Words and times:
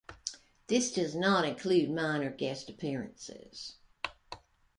This 0.65 0.91
does 0.91 1.13
not 1.13 1.45
include 1.45 1.91
minor 1.91 2.31
guest 2.31 2.71
appearances. 2.71 3.75